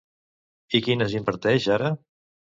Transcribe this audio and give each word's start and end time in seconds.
I 0.79 0.81
quines 0.87 1.13
imparteix 1.21 1.69
ara? 1.79 1.93